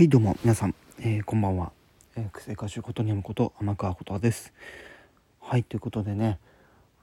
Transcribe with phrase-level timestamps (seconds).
[0.00, 1.72] はいどうも皆さん、えー、こんばんは、
[2.16, 4.54] えー、癖歌手ことにむこと天川ことです。
[5.42, 6.38] はいということでね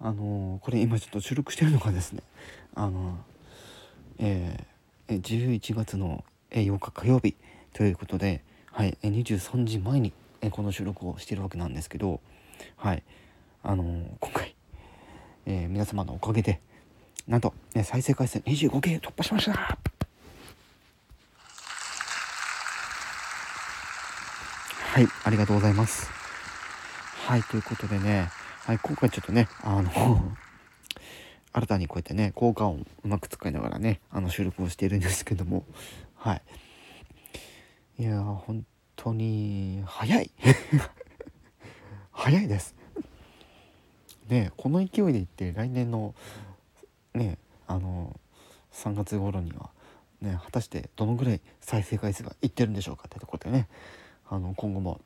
[0.01, 2.23] あのー、これ今ちょっと収録してるのがですね
[2.73, 3.19] あの
[4.17, 7.35] えー、11月の8日火曜日
[7.71, 10.11] ということではい23時前に
[10.49, 12.19] この収録をしてるわけなんですけど
[12.77, 13.03] はい
[13.61, 13.83] あの
[14.19, 14.55] 今回、
[15.45, 16.61] え皆様のおかげで
[17.27, 19.96] なんと、ね、再生回数 25K 突破しました
[24.79, 26.09] はい、ありがとうございます。
[27.25, 28.29] はい、ということでね、
[28.65, 29.91] はい、今回ちょっとね、あの
[31.51, 35.65] 新たにこうやってね、効果音うまく使いながらね、あの収録をしているんですけども、
[36.15, 36.41] はい。
[37.99, 40.31] いや本当に早い
[42.11, 42.75] 早いです。
[44.29, 46.13] ねこの勢いでいって来年の
[47.13, 47.37] ね
[47.67, 48.19] あの
[48.73, 49.71] 3月頃には
[50.21, 53.67] ね果たしてどのぐらい再生回数がいってるんでしょうかってところでね
[54.29, 54.99] あの今後も、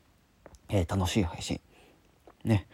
[0.69, 1.59] えー、楽しい配信
[2.43, 2.67] ね、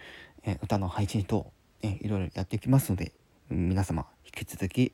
[0.43, 3.11] えー、歌の配信等、えー、いろいろやっていきますので
[3.49, 4.93] 皆様引き続き、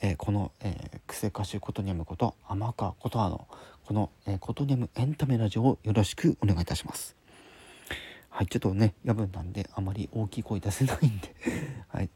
[0.00, 3.46] えー、この、えー、癖歌手ことにゃむこと天川ことあの
[3.84, 7.14] この、えー、ことにゃむエンタメラジオをよろしくお願いいたします。
[8.30, 11.34] はい、ちょっとね夜分なんであまり大きい声出せないんで
[11.88, 12.10] はい、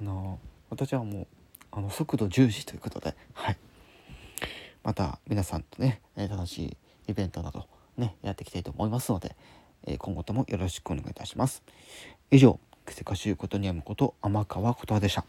[0.00, 0.38] あの
[0.70, 1.26] 私はもう
[1.70, 3.58] あの速度重視ということで、はい、
[4.82, 6.76] また皆さんとね、え楽しい
[7.08, 7.66] イベントなど
[7.98, 9.36] ね、やっていきたいと思いますので、
[9.86, 11.62] えー、今後ともよろしくお願いいたします。
[12.30, 15.24] 以上、クセカシューことにやむこと天川ことでした。